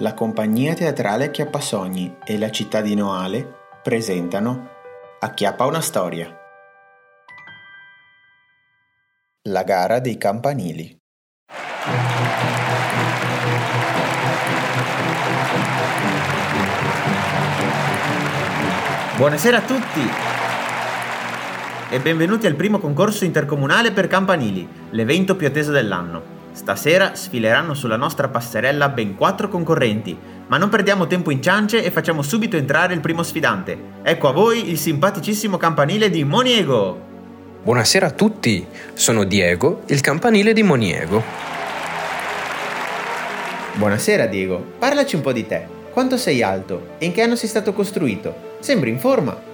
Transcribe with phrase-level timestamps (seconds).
[0.00, 4.68] La compagnia teatrale Acchiappasogni e la città di Noale presentano
[5.18, 6.32] Acchiappa una storia.
[9.48, 10.96] La gara dei campanili.
[19.16, 20.08] Buonasera a tutti
[21.90, 26.37] e benvenuti al primo concorso intercomunale per campanili, l'evento più atteso dell'anno.
[26.58, 30.18] Stasera sfileranno sulla nostra passerella ben quattro concorrenti,
[30.48, 33.78] ma non perdiamo tempo in ciance e facciamo subito entrare il primo sfidante.
[34.02, 37.00] Ecco a voi il simpaticissimo campanile di Moniego.
[37.62, 41.22] Buonasera a tutti, sono Diego, il campanile di Moniego.
[43.74, 45.64] Buonasera Diego, parlaci un po' di te.
[45.92, 48.56] Quanto sei alto e in che anno sei stato costruito?
[48.58, 49.47] Sembri in forma.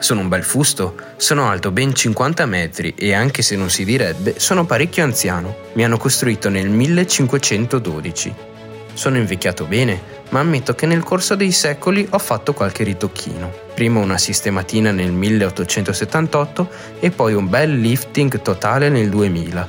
[0.00, 4.38] Sono un bel fusto, sono alto ben 50 metri e anche se non si direbbe,
[4.38, 5.56] sono parecchio anziano.
[5.72, 8.34] Mi hanno costruito nel 1512.
[8.94, 13.52] Sono invecchiato bene, ma ammetto che nel corso dei secoli ho fatto qualche ritocchino.
[13.74, 19.68] Prima una sistematina nel 1878 e poi un bel lifting totale nel 2000.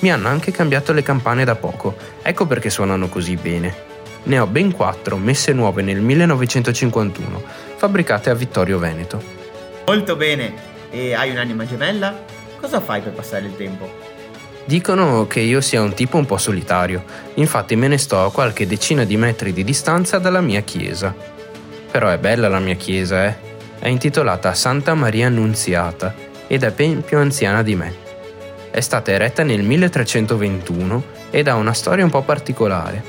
[0.00, 3.90] Mi hanno anche cambiato le campane da poco, ecco perché suonano così bene.
[4.24, 7.42] Ne ho ben quattro messe nuove nel 1951,
[7.76, 9.41] fabbricate a Vittorio Veneto.
[9.92, 10.54] Molto bene.
[10.90, 12.24] E hai un'anima gemella?
[12.58, 13.90] Cosa fai per passare il tempo?
[14.64, 18.66] Dicono che io sia un tipo un po' solitario, infatti me ne sto a qualche
[18.66, 21.14] decina di metri di distanza dalla mia chiesa.
[21.90, 23.36] Però è bella la mia chiesa, eh?
[23.78, 26.14] È intitolata Santa Maria Annunziata
[26.46, 27.94] ed è ben più anziana di me.
[28.70, 33.04] È stata eretta nel 1321 ed ha una storia un po' particolare.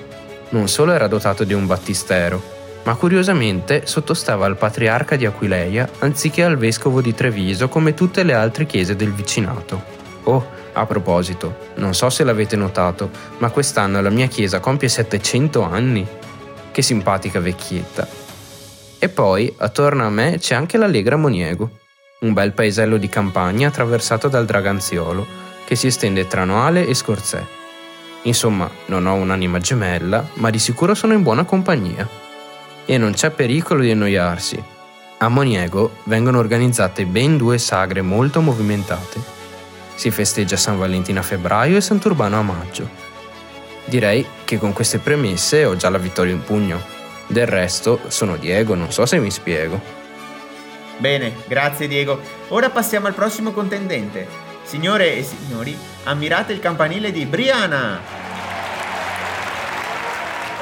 [0.49, 6.43] Non solo era dotato di un battistero, ma curiosamente sottostava al patriarca di Aquileia anziché
[6.43, 10.01] al vescovo di Treviso come tutte le altre chiese del vicinato.
[10.23, 15.61] Oh, a proposito, non so se l'avete notato, ma quest'anno la mia chiesa compie 700
[15.61, 16.07] anni.
[16.71, 18.07] Che simpatica vecchietta.
[18.97, 21.69] E poi, attorno a me, c'è anche l'Allegra Moniego,
[22.21, 25.25] un bel paesello di campagna attraversato dal Draganziolo,
[25.65, 27.43] che si estende tra Noale e Scorzè.
[28.23, 32.22] Insomma, non ho un'anima gemella, ma di sicuro sono in buona compagnia
[32.85, 34.63] e non c'è pericolo di annoiarsi.
[35.17, 39.21] A Moniego vengono organizzate ben due sagre molto movimentate.
[39.95, 42.89] Si festeggia San Valentino a febbraio e Sant'Urbano a maggio.
[43.85, 46.81] Direi che con queste premesse ho già la vittoria in pugno.
[47.27, 49.79] Del resto sono Diego, non so se mi spiego.
[50.97, 52.19] Bene, grazie Diego.
[52.49, 54.27] Ora passiamo al prossimo contendente.
[54.63, 58.22] Signore e signori, ammirate il campanile di Briana!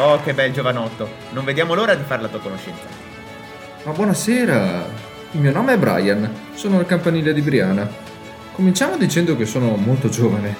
[0.01, 1.07] Oh, che bel giovanotto.
[1.29, 2.85] Non vediamo l'ora di fare la tua conoscenza.
[3.83, 4.87] Ma buonasera.
[5.33, 6.27] Il mio nome è Brian.
[6.55, 7.87] Sono il campanile di Briana.
[8.51, 10.55] Cominciamo dicendo che sono molto giovane.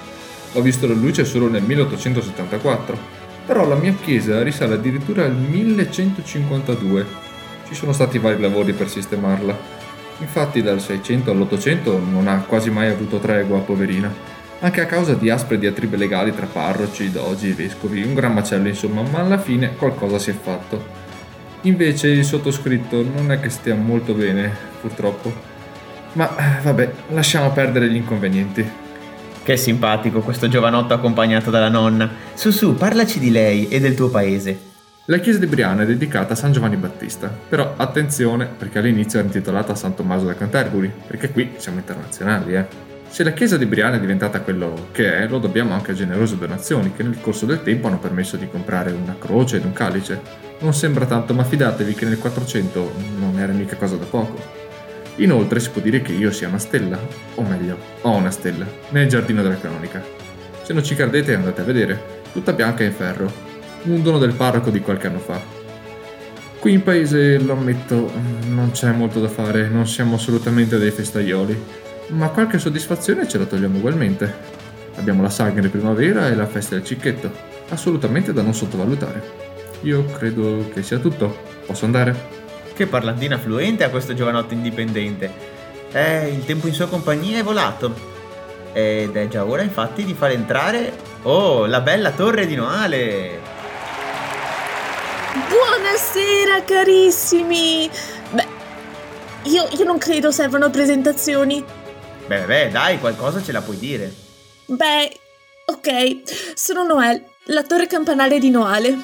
[0.54, 2.96] Ho visto la luce solo nel 1874,
[3.48, 7.06] però la mia chiesa risale addirittura al 1152.
[7.68, 9.58] Ci sono stati vari lavori per sistemarla.
[10.20, 14.31] Infatti dal 600 all'800 non ha quasi mai avuto tregua, poverina
[14.62, 18.68] anche a causa di aspre diatribe legali tra parroci, dogi e vescovi, un gran macello
[18.68, 21.00] insomma, ma alla fine qualcosa si è fatto.
[21.62, 25.34] Invece il sottoscritto non è che stia molto bene, purtroppo.
[26.14, 28.80] Ma eh, vabbè, lasciamo perdere gli inconvenienti.
[29.44, 32.10] Che simpatico questo giovanotto accompagnato dalla nonna.
[32.36, 34.70] Su su, parlaci di lei e del tuo paese.
[35.06, 39.28] La chiesa di Briana è dedicata a San Giovanni Battista, però attenzione perché all'inizio era
[39.28, 42.91] intitolata a San Tommaso da Canterbury, perché qui siamo internazionali, eh.
[43.12, 46.38] Se la chiesa di Briana è diventata quello che è, lo dobbiamo anche a generose
[46.38, 50.22] donazioni che nel corso del tempo hanno permesso di comprare una croce ed un calice.
[50.60, 54.42] Non sembra tanto, ma fidatevi che nel 400 non era mica cosa da poco.
[55.18, 56.98] Inoltre si può dire che io sia una stella,
[57.36, 60.02] o meglio, ho una stella, nel giardino della canonica.
[60.64, 62.02] Se non ci credete andate a vedere,
[62.32, 63.30] tutta bianca in ferro,
[63.84, 65.38] un dono del parroco di qualche anno fa.
[66.60, 68.10] Qui in paese, lo ammetto,
[68.48, 73.46] non c'è molto da fare, non siamo assolutamente dei festaioli ma qualche soddisfazione ce la
[73.46, 74.60] togliamo ugualmente.
[74.96, 77.32] Abbiamo la sagra di primavera e la festa del cicchetto,
[77.70, 79.50] assolutamente da non sottovalutare.
[79.82, 81.36] Io credo che sia tutto.
[81.66, 82.40] Posso andare?
[82.74, 85.32] Che parlantina fluente ha questo giovanotto indipendente.
[85.92, 88.10] Eh, il tempo in sua compagnia è volato.
[88.74, 91.10] Ed è già ora infatti di far entrare...
[91.24, 93.40] Oh, la bella torre di Noale!
[95.50, 97.90] Buonasera carissimi!
[98.32, 98.48] Beh,
[99.44, 101.64] io, io non credo servano presentazioni.
[102.32, 104.10] Beh, beh, dai, qualcosa ce la puoi dire.
[104.68, 105.20] Beh,
[105.66, 106.22] ok,
[106.54, 108.98] sono Noel, la torre campanale di Noale.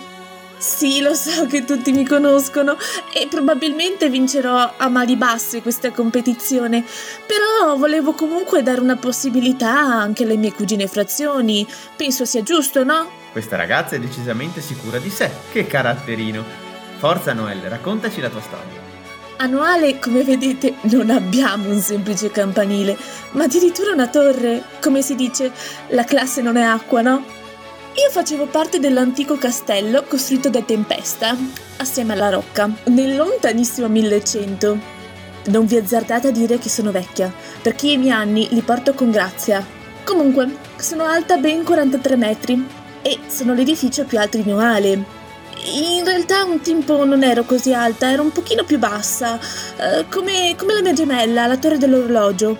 [0.57, 2.77] Sì, lo so che tutti mi conoscono
[3.13, 6.85] e probabilmente vincerò a mani basse questa competizione,
[7.25, 11.68] però volevo comunque dare una possibilità anche alle mie cugine frazioni.
[11.97, 13.09] Penso sia giusto, no?
[13.33, 15.29] Questa ragazza è decisamente sicura di sé.
[15.51, 16.45] Che caratterino.
[16.95, 18.87] Forza Noel, raccontaci la tua storia.
[19.39, 22.98] A Noale, come vedete, non abbiamo un semplice campanile,
[23.34, 24.63] ma addirittura una torre.
[24.81, 25.51] Come si dice,
[25.89, 27.24] la classe non è acqua, no?
[27.94, 31.38] Io facevo parte dell'antico castello costruito da Tempesta,
[31.78, 34.80] assieme alla Rocca, nel lontanissimo 1100.
[35.45, 37.31] Non vi azzardate a dire che sono vecchia,
[37.62, 39.63] perché i miei anni li porto con grazia.
[40.04, 42.68] Comunque, sono alta ben 43 metri
[43.04, 45.17] e sono l'edificio più alto di Noale.
[45.69, 49.38] In realtà un tempo non ero così alta, ero un pochino più bassa,
[49.78, 52.58] eh, come, come la mia gemella, la torre dell'orologio.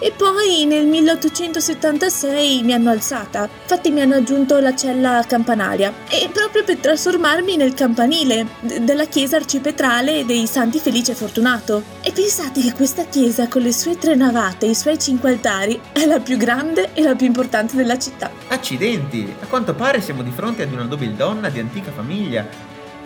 [0.00, 6.28] E poi nel 1876 mi hanno alzata, infatti mi hanno aggiunto la cella campanaria, e
[6.32, 11.82] proprio per trasformarmi nel campanile d- della chiesa arcipetrale dei Santi Felice e Fortunato.
[12.00, 15.80] E pensate che questa chiesa con le sue tre navate e i suoi cinque altari
[15.90, 18.30] è la più grande e la più importante della città.
[18.46, 19.34] Accidenti!
[19.40, 22.46] A quanto pare siamo di fronte ad una nobildonna di antica famiglia.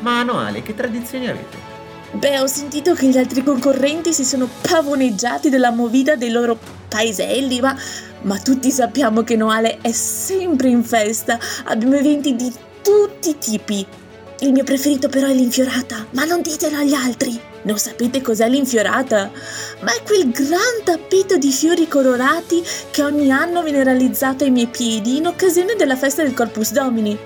[0.01, 1.57] Ma Noale, che tradizioni avete?
[2.13, 6.59] Beh, ho sentito che gli altri concorrenti si sono pavoneggiati della movida dei loro
[6.93, 7.75] paeselli, ma,
[8.23, 11.39] ma tutti sappiamo che Noale è sempre in festa.
[11.65, 12.53] Abbiamo eventi di
[12.83, 13.87] tutti i tipi.
[14.41, 17.41] Il mio preferito però è l'infiorata, ma non ditelo agli altri.
[17.63, 19.31] Non sapete cos'è l'infiorata?
[19.81, 24.67] Ma è quel gran tappeto di fiori colorati che ogni anno viene realizzato ai miei
[24.67, 27.17] piedi in occasione della festa del Corpus Domini.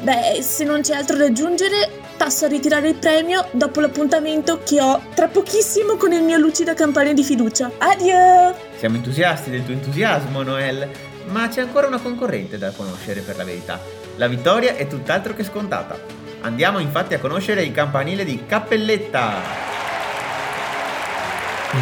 [0.00, 4.80] Beh, se non c'è altro da aggiungere, passo a ritirare il premio dopo l'appuntamento che
[4.80, 7.70] ho tra pochissimo con il mio lucida campagna di fiducia.
[7.78, 8.54] Addio!
[8.76, 10.88] Siamo entusiasti del tuo entusiasmo, Noel,
[11.28, 13.80] ma c'è ancora una concorrente da conoscere per la verità.
[14.16, 15.98] La vittoria è tutt'altro che scontata.
[16.42, 19.32] Andiamo infatti a conoscere il campanile di Cappelletta.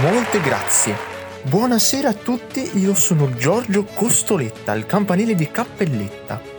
[0.00, 1.12] Molte grazie.
[1.42, 6.53] Buonasera a tutti, io sono Giorgio Costoletta, il campanile di Cappelletta.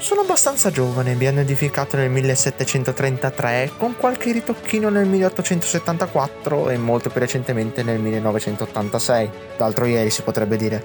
[0.00, 7.20] Sono abbastanza giovane, hanno edificato nel 1733, con qualche ritocchino nel 1874 e molto più
[7.20, 9.30] recentemente nel 1986.
[9.56, 10.84] D'altro ieri si potrebbe dire.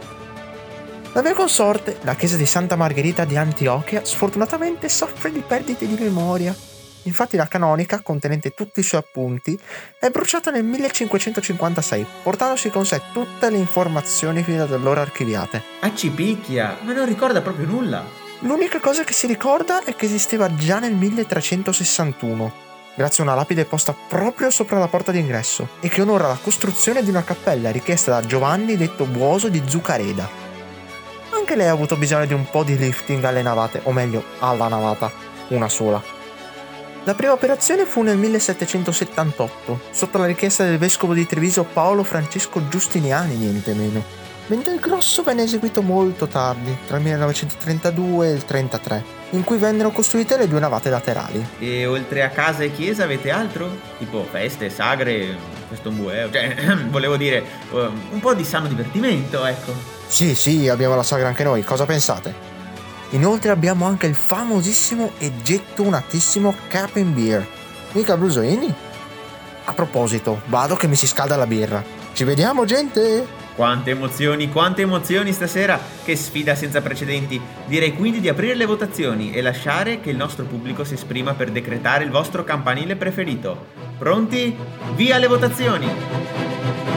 [1.13, 5.95] La mia consorte, la chiesa di Santa Margherita di Antiochia, sfortunatamente soffre di perdite di
[5.99, 6.53] memoria.
[7.03, 9.57] Infatti la canonica, contenente tutti i suoi appunti,
[9.99, 15.61] è bruciata nel 1556, portandosi con sé tutte le informazioni fino ad allora archiviate.
[15.81, 18.22] Accipicchia, ma non ricorda proprio nulla.
[18.43, 22.51] L'unica cosa che si ricorda è che esisteva già nel 1361,
[22.93, 27.01] grazie a una lapide posta proprio sopra la porta d'ingresso e che onora la costruzione
[27.03, 30.29] di una cappella richiesta da Giovanni detto Buoso di Zucareda.
[31.29, 34.67] Anche lei ha avuto bisogno di un po' di lifting alle navate, o meglio, alla
[34.67, 35.09] navata,
[35.47, 36.03] una sola.
[37.05, 42.67] La prima operazione fu nel 1778, sotto la richiesta del vescovo di Treviso Paolo Francesco
[42.67, 48.43] Giustiniani, niente meno mentre il grosso venne eseguito molto tardi, tra il 1932 e il
[48.45, 51.45] 1933, in cui vennero costruite le due navate laterali.
[51.59, 53.69] E oltre a casa e chiesa avete altro?
[53.97, 55.35] Tipo feste, sagre,
[55.67, 56.55] questo bueo, cioè,
[56.89, 59.73] volevo dire, un po' di sano divertimento, ecco.
[60.07, 62.51] Sì, sì, abbiamo la sagra anche noi, cosa pensate?
[63.11, 67.47] Inoltre abbiamo anche il famosissimo e gettonatissimo Cap and Beer.
[67.91, 68.73] Mica Brusolini?
[69.65, 71.83] A proposito, vado che mi si scalda la birra.
[72.13, 73.42] Ci vediamo, gente!
[73.55, 75.79] Quante emozioni, quante emozioni stasera!
[76.03, 77.39] Che sfida senza precedenti!
[77.67, 81.51] Direi quindi di aprire le votazioni e lasciare che il nostro pubblico si esprima per
[81.51, 83.67] decretare il vostro campanile preferito.
[83.99, 84.55] Pronti?
[84.95, 86.92] Via le votazioni!